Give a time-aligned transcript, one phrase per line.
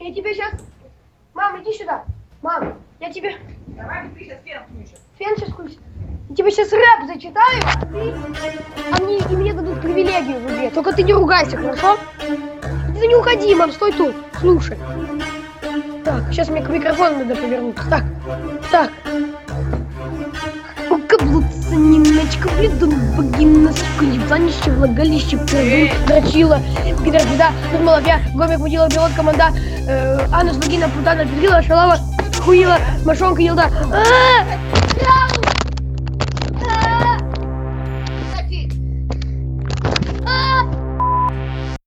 [0.00, 0.52] я тебе сейчас...
[1.34, 2.04] Мам, иди сюда.
[2.42, 3.36] Мам, я тебе...
[3.68, 4.98] Давай ты сейчас фен включишь.
[5.18, 5.78] Фен сейчас включит.
[6.30, 8.14] Я тебе сейчас рэп зачитаю, а, ты...
[8.92, 10.70] а мне, и мне дадут привилегию в игре.
[10.70, 11.98] Только ты не ругайся, хорошо?
[12.18, 14.14] Ты не уходи, мам, стой тут.
[14.38, 14.78] Слушай.
[16.04, 17.88] Так, сейчас мне к микрофону надо повернуться.
[17.88, 18.04] Так,
[18.70, 18.90] так.
[21.08, 22.78] Каблуца, немножечко, блин,
[23.16, 23.67] богина,
[24.28, 26.60] сука, ебанище, влагалище, пердун, дрочила,
[27.04, 29.50] пидор, беда, нормаловья, гомик, мудила, белот, команда,
[29.86, 31.98] э, анус, вагина, путана, педрила, шалава,
[32.44, 33.70] хуила, мошонка, елда.
[33.92, 34.77] А!